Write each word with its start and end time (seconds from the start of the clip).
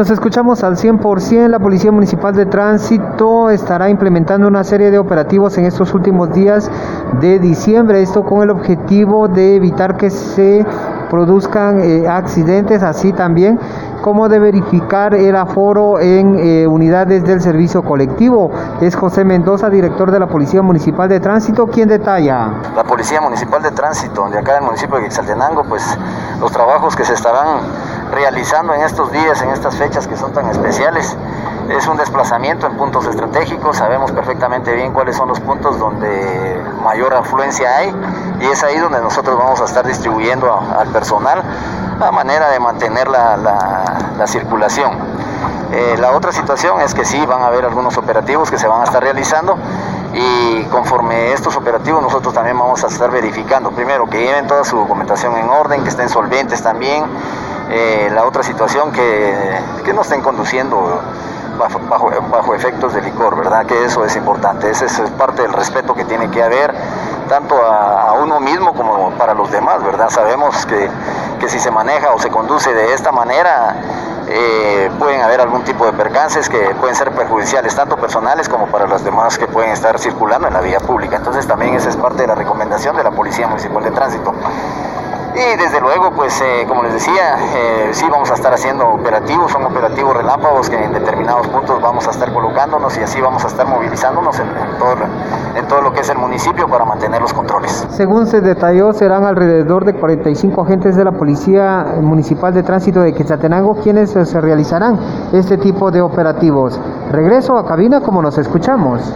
Nos 0.00 0.08
escuchamos 0.08 0.64
al 0.64 0.78
100%. 0.78 1.48
La 1.48 1.58
Policía 1.58 1.92
Municipal 1.92 2.34
de 2.34 2.46
Tránsito 2.46 3.50
estará 3.50 3.90
implementando 3.90 4.48
una 4.48 4.64
serie 4.64 4.90
de 4.90 4.98
operativos 4.98 5.58
en 5.58 5.66
estos 5.66 5.92
últimos 5.92 6.32
días 6.32 6.70
de 7.20 7.38
diciembre. 7.38 8.00
Esto 8.00 8.24
con 8.24 8.42
el 8.42 8.48
objetivo 8.48 9.28
de 9.28 9.56
evitar 9.56 9.98
que 9.98 10.08
se 10.08 10.64
produzcan 11.10 11.80
eh, 11.80 12.08
accidentes, 12.08 12.82
así 12.82 13.12
también 13.12 13.60
como 14.00 14.30
de 14.30 14.38
verificar 14.38 15.14
el 15.14 15.36
aforo 15.36 16.00
en 16.00 16.38
eh, 16.38 16.66
unidades 16.66 17.22
del 17.24 17.42
servicio 17.42 17.82
colectivo. 17.82 18.50
Es 18.80 18.96
José 18.96 19.26
Mendoza, 19.26 19.68
director 19.68 20.10
de 20.10 20.18
la 20.18 20.28
Policía 20.28 20.62
Municipal 20.62 21.10
de 21.10 21.20
Tránsito, 21.20 21.66
quien 21.66 21.90
detalla. 21.90 22.54
La 22.74 22.84
Policía 22.84 23.20
Municipal 23.20 23.62
de 23.62 23.70
Tránsito 23.72 24.30
de 24.30 24.38
acá 24.38 24.54
del 24.54 24.62
municipio 24.62 24.96
de 24.96 25.02
Quetzaltenango, 25.02 25.62
pues 25.64 25.84
los 26.40 26.50
trabajos 26.50 26.96
que 26.96 27.04
se 27.04 27.12
estarán 27.12 27.60
realizando 28.10 28.74
en 28.74 28.82
estos 28.82 29.10
días, 29.12 29.40
en 29.42 29.50
estas 29.50 29.76
fechas 29.76 30.06
que 30.06 30.16
son 30.16 30.32
tan 30.32 30.48
especiales, 30.48 31.16
es 31.68 31.86
un 31.86 31.96
desplazamiento 31.96 32.66
en 32.66 32.76
puntos 32.76 33.06
estratégicos, 33.06 33.76
sabemos 33.76 34.10
perfectamente 34.10 34.74
bien 34.74 34.92
cuáles 34.92 35.16
son 35.16 35.28
los 35.28 35.38
puntos 35.40 35.78
donde 35.78 36.60
mayor 36.82 37.14
afluencia 37.14 37.76
hay 37.76 37.94
y 38.40 38.46
es 38.46 38.62
ahí 38.64 38.78
donde 38.78 39.00
nosotros 39.00 39.38
vamos 39.38 39.60
a 39.60 39.64
estar 39.64 39.86
distribuyendo 39.86 40.52
al 40.76 40.88
personal 40.88 41.42
a 42.00 42.10
manera 42.10 42.50
de 42.50 42.58
mantener 42.58 43.08
la, 43.08 43.36
la, 43.36 44.26
circulación. 44.26 44.92
Eh, 45.72 45.96
la 45.98 46.10
otra 46.12 46.32
situación 46.32 46.80
es 46.80 46.94
que 46.94 47.04
sí 47.04 47.24
van 47.26 47.42
a 47.42 47.46
haber 47.46 47.64
algunos 47.64 47.96
operativos 47.96 48.50
que 48.50 48.58
se 48.58 48.66
van 48.66 48.80
a 48.80 48.84
estar 48.84 49.02
realizando 49.02 49.56
y 50.12 50.64
conforme 50.64 51.32
estos 51.32 51.56
operativos 51.56 52.02
nosotros 52.02 52.34
también 52.34 52.58
vamos 52.58 52.82
a 52.82 52.88
estar 52.88 53.10
verificando, 53.10 53.70
primero 53.70 54.06
que 54.08 54.18
lleven 54.18 54.46
toda 54.46 54.64
su 54.64 54.76
documentación 54.76 55.36
en 55.36 55.48
orden, 55.48 55.82
que 55.82 55.88
estén 55.88 56.08
solventes 56.08 56.62
también, 56.62 57.04
eh, 57.70 58.10
la 58.12 58.24
otra 58.24 58.42
situación 58.42 58.92
que, 58.92 59.58
que 59.84 59.92
no 59.92 60.02
estén 60.02 60.22
conduciendo 60.22 61.00
bajo, 61.58 61.80
bajo, 62.30 62.54
efectos 62.54 62.94
de 62.94 63.02
licor, 63.02 63.36
¿verdad? 63.36 63.66
Que 63.66 63.84
eso 63.84 64.04
es 64.04 64.16
importante, 64.16 64.70
ese 64.70 64.86
es 64.86 64.98
parte 65.18 65.42
del 65.42 65.52
respeto 65.52 65.94
que 65.94 66.04
tiene 66.04 66.30
que 66.30 66.42
haber 66.42 66.74
tanto 67.28 67.54
a, 67.54 68.12
uno 68.14 68.40
mismo 68.40 68.74
como 68.74 69.10
para 69.12 69.34
los 69.34 69.50
demás, 69.50 69.82
¿verdad? 69.84 70.10
Sabemos 70.10 70.66
que, 70.66 70.90
que, 71.38 71.48
si 71.48 71.60
se 71.60 71.70
maneja 71.70 72.12
o 72.12 72.18
se 72.18 72.28
conduce 72.28 72.74
de 72.74 72.92
esta 72.92 73.12
manera, 73.12 73.76
eh, 74.26 74.90
pueden 74.98 75.20
haber 75.22 75.40
algún 75.40 75.62
tipo 75.62 75.86
de 75.86 75.92
percances 75.92 76.48
que 76.48 76.74
pueden 76.80 76.96
ser 76.96 77.12
perjudiciales, 77.12 77.74
tanto 77.74 77.96
personales 77.96 78.48
como 78.48 78.66
para 78.66 78.86
los 78.86 79.04
demás 79.04 79.38
que 79.38 79.46
pueden 79.46 79.70
estar 79.70 79.98
circulando 79.98 80.48
en 80.48 80.54
la 80.54 80.60
vía 80.60 80.80
pública. 80.80 81.16
Entonces 81.16 81.46
también 81.46 81.74
esa 81.74 81.88
es 81.88 81.96
parte 81.96 82.22
de 82.22 82.28
la 82.28 82.34
recomendación 82.34 82.96
de 82.96 83.04
la 83.04 83.10
Policía 83.12 83.46
Municipal 83.46 83.84
de 83.84 83.90
Tránsito. 83.92 84.34
Y 85.34 85.56
desde 85.56 85.80
luego, 85.80 86.10
pues 86.10 86.40
eh, 86.40 86.64
como 86.66 86.82
les 86.82 86.94
decía, 86.94 87.38
eh, 87.54 87.90
sí 87.92 88.04
vamos 88.10 88.30
a 88.30 88.34
estar 88.34 88.52
haciendo 88.52 88.88
operativos, 88.88 89.52
son 89.52 89.64
operativos 89.64 90.16
relámpagos 90.16 90.68
que 90.68 90.76
en 90.76 90.92
determinados 90.92 91.46
puntos 91.46 91.80
vamos 91.80 92.06
a 92.08 92.10
estar 92.10 92.32
colocándonos 92.32 92.96
y 92.98 93.02
así 93.02 93.20
vamos 93.20 93.44
a 93.44 93.46
estar 93.46 93.66
movilizándonos 93.66 94.38
en, 94.40 94.48
todo, 94.78 94.94
en 95.56 95.68
todo 95.68 95.82
lo 95.82 95.92
que 95.92 96.00
es 96.00 96.10
el 96.10 96.18
municipio 96.18 96.68
para 96.68 96.84
mantener 96.84 97.20
los 97.20 97.32
controles. 97.32 97.86
Según 97.90 98.26
se 98.26 98.40
detalló, 98.40 98.92
serán 98.92 99.24
alrededor 99.24 99.84
de 99.84 99.94
45 99.94 100.62
agentes 100.62 100.96
de 100.96 101.04
la 101.04 101.12
Policía 101.12 101.86
Municipal 102.00 102.52
de 102.52 102.62
Tránsito 102.62 103.00
de 103.00 103.14
Quetzaltenango 103.14 103.76
quienes 103.76 104.10
se 104.10 104.40
realizarán 104.40 104.98
este 105.32 105.58
tipo 105.58 105.90
de 105.90 106.00
operativos. 106.00 106.80
Regreso 107.10 107.56
a 107.56 107.66
cabina 107.66 108.00
como 108.00 108.20
nos 108.20 108.36
escuchamos. 108.36 109.14